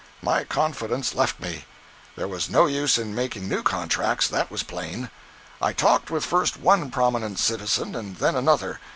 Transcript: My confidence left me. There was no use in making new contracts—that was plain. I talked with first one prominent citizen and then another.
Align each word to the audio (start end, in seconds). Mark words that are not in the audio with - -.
My 0.23 0.45
confidence 0.45 1.13
left 1.13 1.39
me. 1.39 1.65
There 2.15 2.27
was 2.27 2.49
no 2.49 2.65
use 2.65 2.97
in 2.97 3.13
making 3.13 3.47
new 3.47 3.61
contracts—that 3.61 4.49
was 4.49 4.63
plain. 4.63 5.11
I 5.61 5.73
talked 5.73 6.09
with 6.09 6.25
first 6.25 6.57
one 6.57 6.89
prominent 6.89 7.37
citizen 7.37 7.93
and 7.93 8.15
then 8.15 8.35
another. 8.35 8.79